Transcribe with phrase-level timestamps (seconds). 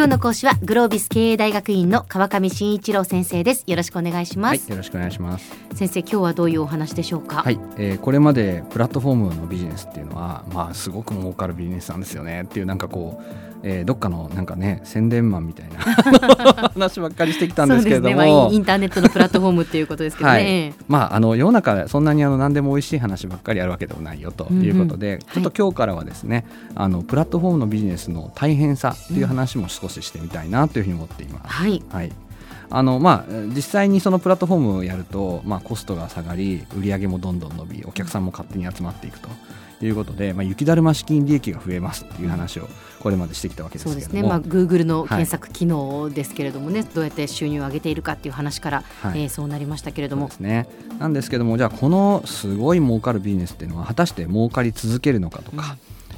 [0.00, 3.64] 今日の講師はグロービス経営大学院の川上真一郎先生です。
[3.66, 5.54] よろしくお願いします、はい、よろしくお願いします。
[5.74, 7.42] 先生今日はどういうお話でしょうか？
[7.42, 15.78] はい、えー、これまでプラットフォームのビジネスっていうのはまあすごく儲かるビジネスなんですよねっていうなんかこうえー、どっかのなんかね宣伝マンみたいな
[16.72, 18.14] 話ばっかりしてきたんですけれども、ね。
[18.14, 26.44] まあ、インターネットのプラットフォームっていうことですけどね、はい、まああの世の中そんなにあの何でも美味しい話ばっかりあるわけでもないよということで、うんうん、ちょっと今日からはですね、
[26.74, 31.48] はい、あのプラットフォームのビジネスの大変さっていう話も少ししてみたいなというふうに思っています。
[31.48, 32.12] はい、はい。
[32.72, 39.28] あのまあ、実際にそのプラットフォームをやると、まあ、コストが下がり売り上げもどんどん伸びお客さんも勝手に集まっていくと。
[39.86, 42.68] いうことで、まあ、雪だるま資金利益が増えますっていう話を
[43.00, 50.26] これまでしてきたわけですけれども、そうですね、まあ、Google の検索機能ですけれどもね、はい、どうやって収入を上げているかっていう話から、はい、えー、そうなりましたけれども。
[50.26, 55.76] ですね、なんですけどもじゃあこのすごい儲かるビジネスっていうのは果たして儲かり続けるのかとか、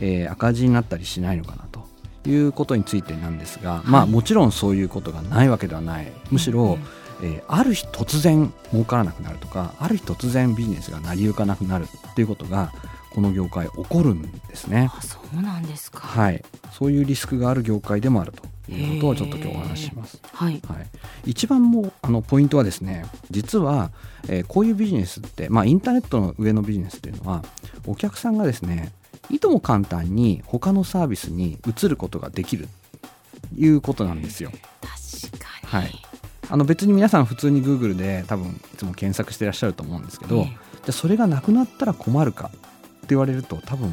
[0.00, 1.83] うん、えー、赤字になったりしないのかなと
[2.30, 6.12] いうことについてなんですが、はい、まあもちろんそういうことがないわけではない。
[6.30, 6.78] むしろ、
[7.22, 12.72] うん、えー、ある日突然儲からなくなるとかある日突然ビジネスが成り行かなくなるっていうことが
[13.10, 14.90] この業界起こるんですね。
[14.92, 16.00] あそうなんですか。
[16.00, 18.54] はい、そういうリスクがある業界でもあると。
[18.66, 20.18] いうことをちょっと今日お話しします。
[20.32, 23.90] はい、はい、一番もあのポイントはですね、実は、
[24.28, 27.44] えー、こういうビジネスって、まあインターネットの上のビジネスっていうのは
[27.86, 28.92] お客さんがですね、
[29.30, 32.68] いとも簡単に他のサービスに移ることができる
[33.56, 34.50] いうことなんですよ。
[34.80, 35.84] 確かに。
[35.84, 35.92] はい。
[36.50, 42.50] あの別に皆さん普通に Google で多分いつも検索してらっしゃると思うんですけど、えー、じゃそれがなくなったら困るかっ
[43.00, 43.90] て言われると多分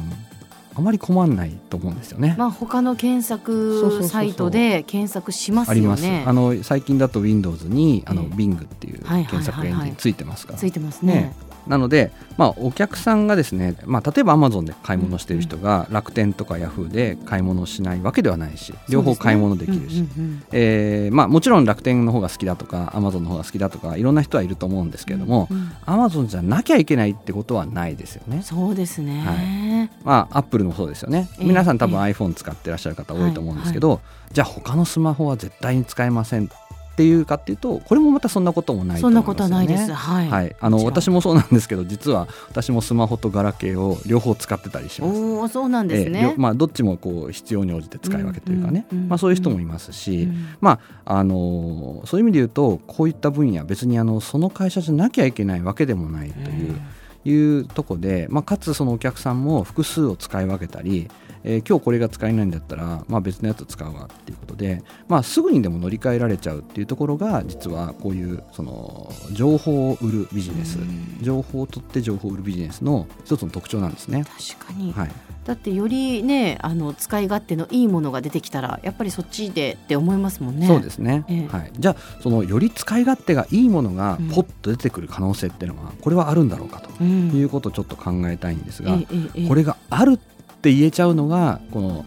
[0.74, 2.34] あまり困んないと思うんですよね。
[2.38, 5.80] まあ他の検索サイトで検索しますよね。
[5.80, 6.28] あります。
[6.28, 10.58] あの最近だと Windows にあの Bing っていう検索エンジンついてますから。
[10.58, 11.14] ついてますね。
[11.14, 20.04] ねなので、まあ、お客さんがですね、まあ、例えばアマゾンで買い物している人が楽天とかヤフーで買い物しないわけではないし両方買い物できるし、
[20.52, 25.48] えまあ、もちろん楽天の方が好きだとかアマゾンの方が好きだとかいろんな人はいると思うんですけれども、
[25.86, 28.42] アマゾンじゃなきゃいけないってことはないですよね。
[28.42, 29.90] そうですね、はい。
[30.04, 34.00] まあ、アップルもそうですよね、皆さん多分 iPhone 使ってらっしゃる方多いと思うんですけど、
[34.32, 36.48] じゃあ他のスマホは絶対に使えません
[36.92, 39.92] っていうかっていうとこれもまたそんなこともないと思います、ね、そんなことはないです。
[39.92, 40.28] はい。
[40.28, 45.18] はい、あの私もそうなんですけど実は私もスマホとガラケーを両方使ってたりします。
[45.18, 46.34] おおそうなんですね。
[46.36, 56.78] まあどっちもこう必要に応じて使い分けというかね、うんうん、まあそういう人もいますし、うん、まああのそういう意味で言うとこういった分野別にあのその会社じゃなきゃいけないわけでもないという。
[57.24, 61.08] いうとこで、まあ、かつそのお客さんも複数を使い分けたり、
[61.44, 70.78] えー、今日これが使えないんだったら、まあ、別のやつ使うわっていうことで、まあ、すぐにでも乗り換えられちゃうっていうところが実はこういうその情報を売るビジネス。
[71.20, 74.24] 情報を取って情報を売るビジネスの一つの特徴なんですね。
[74.56, 75.10] 確かに、はい
[75.44, 80.66] だってよりねあの使い勝手のいいものが出てきたらやっぱりそっちでって思いますもんね。
[80.66, 90.16] そうですね、えはい、じゃあそのより使い勝手がいいものがポッと出てくる可能性っていうのは、これはあるんだろうかということをちょっと考えたいんですが、うん、これがあるっ
[90.60, 92.04] て言えちゃうのがこの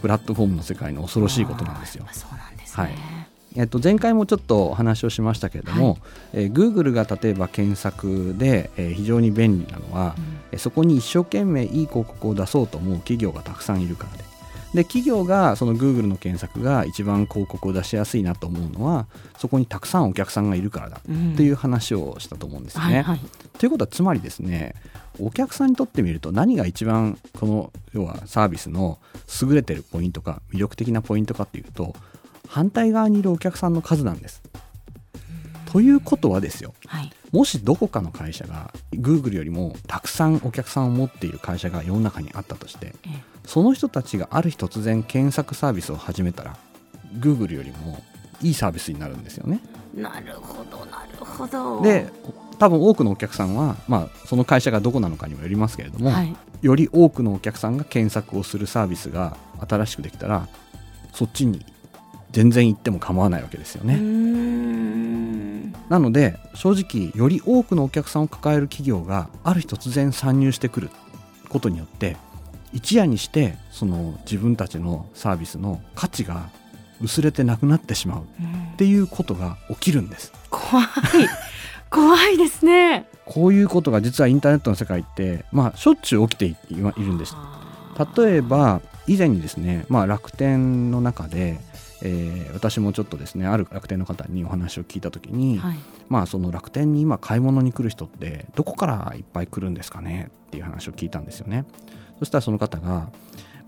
[0.00, 2.06] プラットフォームの世界の恐ろしいことなんですよ。
[2.12, 2.94] そうなんですね、はい。
[3.56, 5.98] えっと、前回もちょっとお話をしましたけれども、はい、
[6.34, 14.28] えー、Google が例えば検索で、えー、非常に便利なのは、うん、そこに一生懸命いい広告を出そうと思う企業がたくさんいるからで。
[14.74, 19.06] で企業がその Google の検索が一番広告を出しやすいなと思うのは
[19.38, 22.96] そこにたくさんお客さんがいるからだっていう話をしたと思うんですよね。
[22.96, 23.20] はいはい、
[23.58, 24.74] ということはつまりですね
[25.18, 28.98] お客さんにとってみると何が一番この要はサービスの
[29.42, 31.94] 優れてるポイントか魅力的なポイントかっていうと
[32.46, 34.42] 反対側にいるお客さんの数なんです。
[35.64, 42.94] ということはですよ、はい、もしどこかの会社が Google よりもたくさんお客さんを持っている会社が世の中にあったとして、
[43.44, 46.56] その人たちがある日突然検索サービスを始めたら
[47.18, 48.02] Google よりも
[48.42, 49.60] いいサービスになるんですよね。
[49.94, 51.82] なるほどなるほど。
[51.82, 52.10] で
[52.58, 59.36] 多分多くのお客さんは、まあ、その会社がどこなのかにもよりますけれども、はい、より多くのお客さんが検索をするサービスが
[59.68, 60.48] 新しくできたら
[61.12, 61.64] そっちに
[62.32, 63.96] 全然行っても構わないわけですよね。
[65.88, 70.90] なので正直より多くのお客さんを抱える企業がある日突然参入してくる
[71.48, 72.16] ことによって
[72.72, 76.50] 一夜にしてその自分たちのサービスの価値が
[77.00, 78.22] 薄れてなくなってしまう
[78.74, 80.32] っていうことが起きるんです。
[80.50, 80.86] 怖い
[81.90, 87.34] 怖いですねこういうことが実はインターネットの世界って、まあ、しょっちゅう起きているんです。
[88.16, 91.58] 例えば以前にですね、まあ、楽天の中で、
[92.02, 95.78] えー、私もちょっとですねある楽天の方にお話を聞いた時に、はい、
[96.08, 101.64] まあその楽天に今買い物に来る人ってどこからいっぱい来るんですかねっていう話を聞いたんですよね。
[102.18, 103.10] そしたらその方が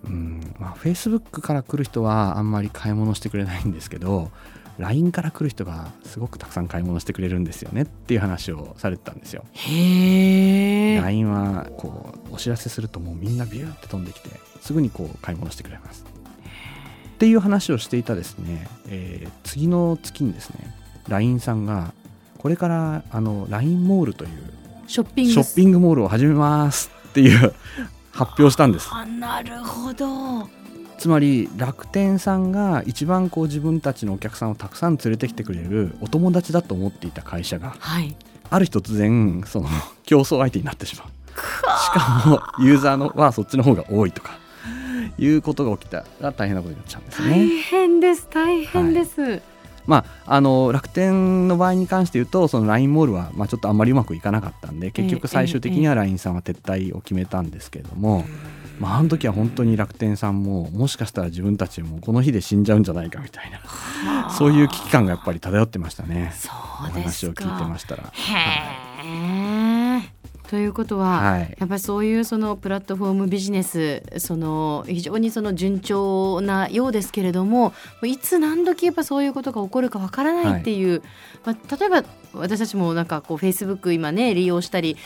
[0.04, 4.30] うんまあ、Facebook から来る人はあんまり買い物してくれないんですけど
[4.78, 9.44] LINE から来る人がすごくたくさん買い物してくれるんですよねっていう話をされてたんですよ。
[9.52, 14.30] へえ LINE はこうお知らせするともうみんなビューって飛んできて
[14.62, 16.06] すぐにこう買い物してくれます。
[17.20, 20.75] っていう話をしていたですね、えー次の月にですね
[21.08, 21.93] LINE さんが
[22.38, 24.31] これからあの LINE モールという
[24.87, 25.32] ショッピング。
[25.32, 27.52] ショッピングモールを始めますっていう
[28.12, 28.88] 発表したんです。
[28.90, 30.49] あなるほど。
[30.96, 38.16] つまり楽天さんが一番こう自分たちのお客さんをたくさん連れてきてくれるお友達だと思っていた会社がはい。
[38.49, 39.69] ある日突然その
[40.05, 41.08] 競争相手になってしまう。
[41.82, 44.39] しかもユーザーのはそっちの方が多いとか
[45.18, 47.46] いうことが起きたら大変なことになっちゃうんです大ね。
[47.62, 48.28] 変です。
[48.30, 49.42] 大変です、
[49.86, 58.24] まあ、あの楽天の場合に関して言うとその LINE モールは、まあ、ちょっとあんまりうまくいかなかったんで結局最終的には LINE さんは撤退を決めたんですけれども、
[58.78, 64.30] まあ、あの時は本当に楽天さんももしかしたら自分たちもこの日で死んじゃうんじゃないかみたいなはあ。
[64.30, 66.32] そういう危機感がやっぱり漂ってましたね。
[66.36, 66.50] そ
[66.82, 67.26] おうですか。
[67.26, 68.04] 話を聞いてましたら。
[68.04, 68.06] へ
[69.56, 69.59] え
[70.50, 71.56] ということは、はい。
[71.61, 81.02] やっぱりそういうそのプラットフォームビジネスその非常にその順調なようですけれどもいつ何時やっぱそういうことが起こるかわからないっていう、
[81.44, 82.02] まあ、例えば
[82.35, 84.97] 私たちもなんかこうフェイスブック今ね利用したり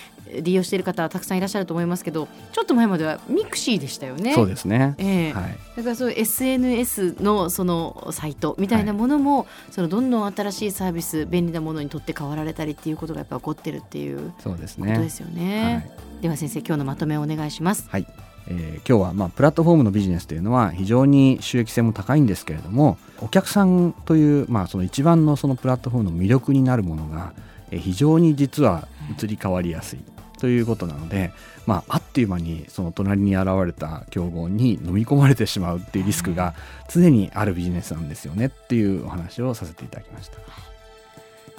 [0.43, 4.35] 利用している方はたくさんいらっしゃると思いますけどちょっと前までは mixi でしたよね。
[4.35, 5.33] そうですね、ええ。
[5.33, 5.59] はい。
[5.77, 15.34] だからそういう SNS のそのサイトみたいなものも、そのどんどん新しいサービス便利なものにとって変わられたりっていうことがやっぱ起こってるっていうそうですことでねすよね。
[15.43, 15.91] はい
[16.23, 17.87] では先生今日のまとめをお願いします。
[17.91, 18.07] はい
[18.47, 27.33] えー今日はまあプラットフォームのビジネスというのは非常に収益性も高いんですけれどもお客さんという、まあ、その一番のそのプラットフォームの魅力になるものが、
[27.71, 28.89] えー非常に実は
[29.19, 29.99] 移り変わりやすい
[30.39, 31.33] ということなので、
[31.67, 36.55] まあ、あっという間にその隣に現れた競合に飲み込まれてしまうっていうリスクが
[36.91, 40.74] 常にあるビジネスなんですよねっていうお話をさせていただきました。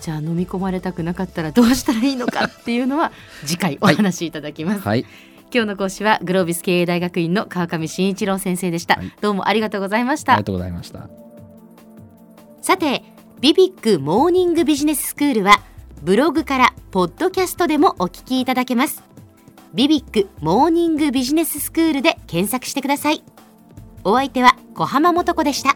[0.01, 3.12] じゃあ飲み込まれたくなかったらどうしたらいいのかっていうのは
[3.45, 4.81] 次回お話しいただきます。
[4.81, 5.06] はい、
[5.53, 8.95] 今日の講師はグロービス経営大学院の川上真一郎先生でした。
[8.95, 10.44] はいどうもありがとうございましたありが。
[10.45, 11.09] とうございました。
[12.62, 13.03] さて
[13.42, 15.62] ビビックモーニングビジネススクールは
[16.01, 19.03] ブログからポッドキャストでもお聞きいただけます
[19.74, 23.24] ビビックモーニングビジネススクールで検索してください
[24.03, 25.75] お相手は小浜もとこでした